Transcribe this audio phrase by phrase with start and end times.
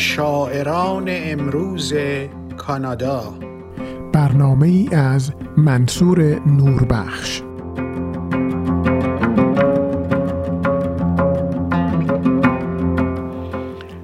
[0.00, 1.94] شاعران امروز
[2.56, 3.34] کانادا.
[4.12, 7.42] برنامه ای از منصور نوربخش.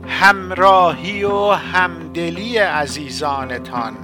[0.08, 3.94] همراهی و همدلی عزیزانتان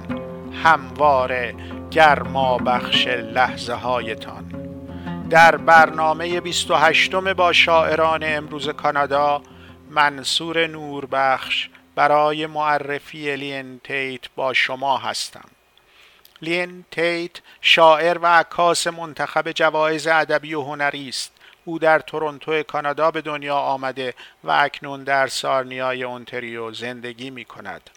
[0.63, 1.55] همواره
[1.91, 4.43] گرما بخش لحظه هایتان
[5.29, 9.41] در برنامه 28 با شاعران امروز کانادا
[9.91, 15.49] منصور نوربخش برای معرفی لین تیت با شما هستم.
[16.41, 21.31] لین تیت شاعر و عکاس منتخب جوایز ادبی و هنری است.
[21.65, 27.89] او در تورنتو کانادا به دنیا آمده و اکنون در سارنیای اونتریو زندگی می کند.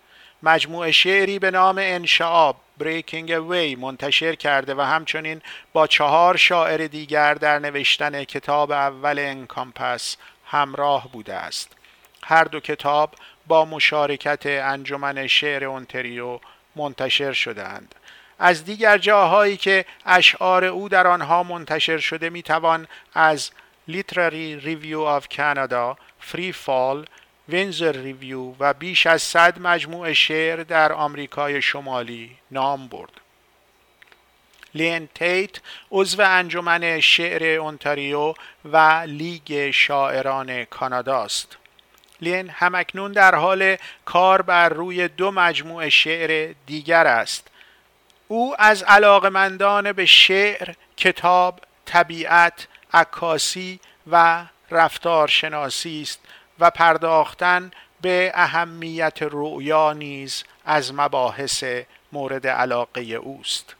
[0.42, 7.34] مجموعه شعری به نام انشعاب Breaking Away منتشر کرده و همچنین با چهار شاعر دیگر
[7.34, 10.16] در نوشتن کتاب اول انکامپس
[10.46, 11.72] همراه بوده است.
[12.24, 13.14] هر دو کتاب
[13.46, 16.40] با مشارکت انجمن شعر اونتریو
[16.76, 17.94] منتشر شدهاند
[18.38, 23.50] از دیگر جاهایی که اشعار او در آنها منتشر شده می‌توان از
[23.88, 27.06] Literary Review of Canada, Free Fall,
[27.48, 33.20] وینزر ریویو و بیش از صد مجموعه شعر در آمریکای شمالی نام برد.
[34.74, 35.60] لین تیت
[35.90, 41.56] عضو انجمن شعر اونتاریو و لیگ شاعران کانادا است.
[42.20, 47.48] لین همکنون در حال کار بر روی دو مجموعه شعر دیگر است
[48.28, 56.20] او از علاقمندان به شعر، کتاب، طبیعت، عکاسی و رفتارشناسی است
[56.58, 61.64] و پرداختن به اهمیت رؤیا نیز از مباحث
[62.12, 63.75] مورد علاقه اوست.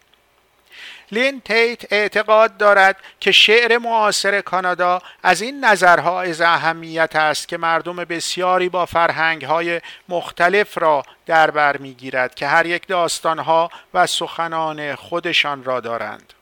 [1.12, 7.56] لین تیت اعتقاد دارد که شعر معاصر کانادا از این نظرها از اهمیت است که
[7.56, 14.95] مردم بسیاری با فرهنگهای مختلف را در بر می‌گیرد که هر یک داستانها و سخنان
[14.95, 16.33] خودشان را دارند.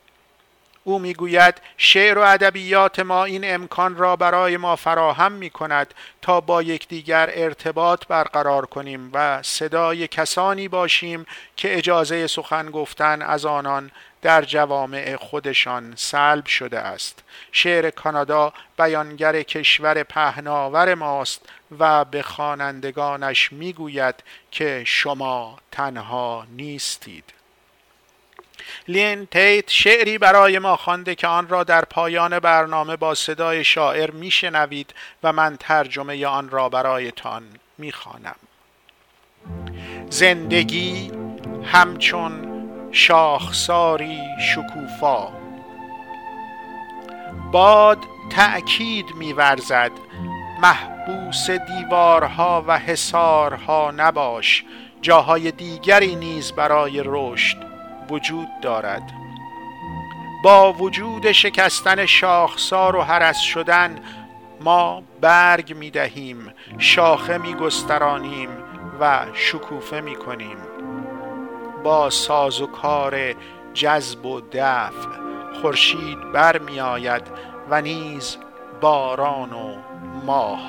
[0.85, 6.41] او می‌گوید شعر و ادبیات ما این امکان را برای ما فراهم می کند تا
[6.41, 13.91] با یکدیگر ارتباط برقرار کنیم و صدای کسانی باشیم که اجازه سخن گفتن از آنان
[14.23, 17.23] در جوامع خودشان سلب شده است.
[17.53, 24.15] شعر کانادا بیانگر کشور پهناور ماست و به خوانندگانش می‌گوید
[24.51, 27.34] که شما تنها نیستید.
[28.89, 34.11] لین تیت شعری برای ما خوانده که آن را در پایان برنامه با صدای شاعر
[34.11, 37.43] میشنوید و من ترجمه آن را برایتان
[37.79, 38.37] می‌خوانم.
[40.11, 41.13] زندگی
[41.65, 42.55] همچون
[42.93, 45.29] شاخساری شکوفا.
[47.53, 47.99] باد
[48.31, 49.91] تأکید میورزد
[50.63, 54.65] محبوس دیوارها و حسارها نباش
[55.03, 57.64] جاهای دیگری نیز برای رشد
[58.11, 59.13] وجود دارد.
[60.45, 63.99] با وجود شکستن شاخسار و حرس شدن
[64.61, 68.49] ما برگ می دهیم شاخه می گسترانیم
[69.01, 70.57] و شکوفه می کنیم.
[71.85, 73.35] با ساز و کار
[73.75, 75.09] جذب و دفع
[75.63, 77.23] خورشید بر می آید
[77.71, 78.37] و نیز
[78.81, 79.77] باران و
[80.27, 80.61] ماه.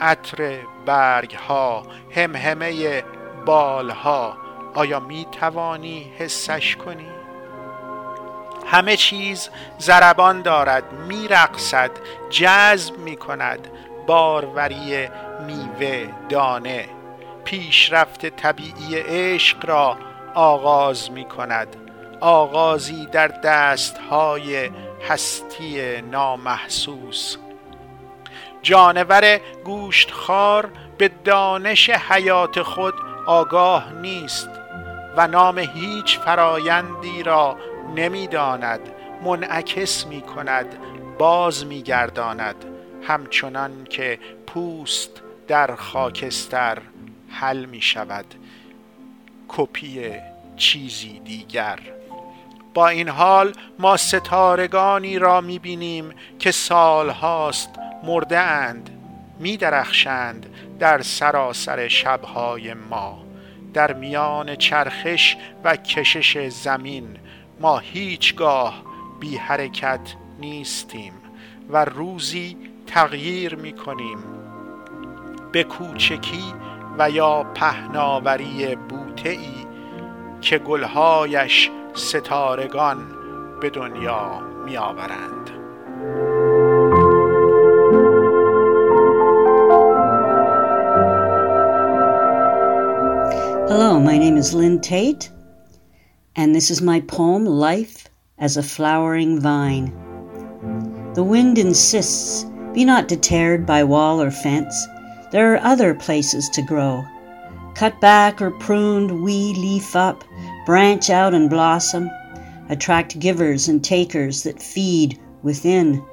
[0.00, 1.82] عطر برگ ها
[2.16, 3.02] همهمه
[3.46, 4.41] بال ها
[4.74, 7.08] آیا می توانی حسش کنی؟
[8.66, 11.90] همه چیز زربان دارد میرقصد
[12.30, 13.68] جذب می کند
[14.06, 15.08] باروری
[15.46, 16.88] میوه دانه.
[17.44, 19.98] پیشرفت طبیعی عشق را
[20.34, 21.76] آغاز می کند
[22.20, 24.70] آغازی در دستهای
[25.08, 27.36] هستی نامحسوس.
[28.62, 32.94] جانور گوشتخوار به دانش حیات خود
[33.26, 34.48] آگاه نیست.
[35.16, 37.56] و نام هیچ فرایندی را
[37.96, 38.80] نمی‌داند
[39.24, 40.66] منعکس می کند
[41.18, 42.64] باز می گرداند
[43.02, 45.10] همچنان که پوست
[45.48, 46.78] در خاکستر
[47.28, 48.24] حل می شود
[49.48, 50.12] کپی
[50.56, 51.78] چیزی دیگر.
[52.74, 57.70] با این حال ما ستارگانی را می بینیم که سالهاست
[58.02, 58.90] مرده اند
[59.38, 60.46] می درخشند
[60.78, 63.21] در سراسر شبهای ما.
[63.74, 67.16] در میان چرخش و کشش زمین.
[67.60, 68.82] ما هیچگاه
[69.20, 71.12] بی حرکت نیستیم
[71.70, 74.18] و روزی تغییر می کنیم.
[75.52, 76.54] به کوچکی
[76.98, 79.66] و یا پهناوری بوته ای
[80.40, 82.98] که گلهایش ستارگان
[83.60, 85.61] به دنیا می آورند.
[93.68, 95.30] Hello, my name is Lynn Tate,
[96.34, 99.92] and this is my poem, Life as a Flowering Vine.
[101.14, 102.44] The wind insists,
[102.74, 104.74] be not deterred by wall or fence.
[105.30, 107.04] There are other places to grow.
[107.76, 110.24] Cut back or pruned, we leaf up,
[110.66, 112.10] branch out and blossom,
[112.68, 116.04] attract givers and takers that feed within.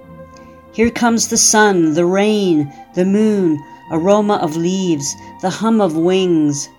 [0.72, 3.60] Here comes the sun, the rain, the moon,
[3.92, 6.69] aroma of leaves, the hum of wings.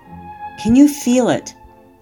[0.63, 1.55] Can you feel it?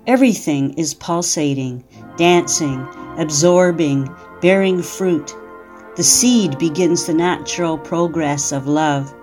[0.08, 1.84] Everything is pulsating,
[2.16, 2.84] dancing,
[3.16, 5.32] absorbing, bearing fruit.
[5.94, 9.14] The seed begins the natural progress of love,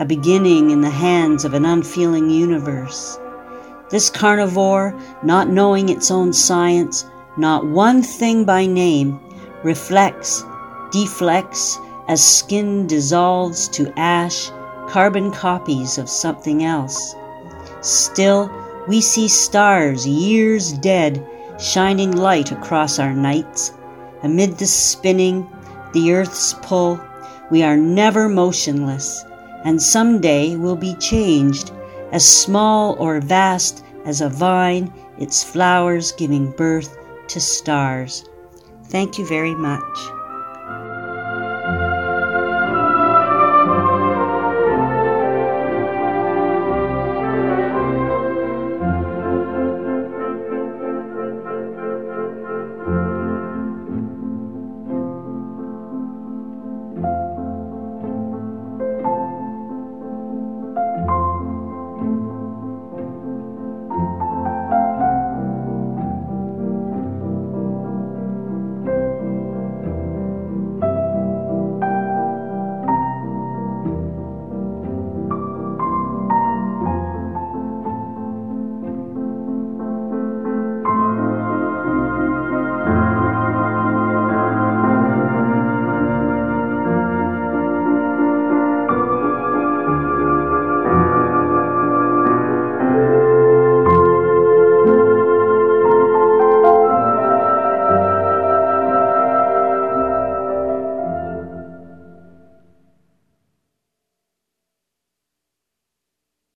[0.00, 3.20] a beginning in the hands of an unfeeling universe.
[3.90, 7.04] This carnivore, not knowing its own science,
[7.36, 9.20] not one thing by name,
[9.62, 10.42] reflects,
[10.90, 11.78] deflects,
[12.08, 14.50] as skin dissolves to ash,
[14.88, 17.14] carbon copies of something else.
[17.86, 18.50] Still,
[18.88, 21.24] we see stars, years dead,
[21.60, 23.72] shining light across our nights.
[24.24, 25.46] Amid the spinning,
[25.92, 27.00] the earth's pull,
[27.48, 29.24] we are never motionless,
[29.62, 31.70] and some day will be changed,
[32.10, 36.98] as small or vast as a vine, its flowers giving birth
[37.28, 38.24] to stars.
[38.86, 40.15] Thank you very much.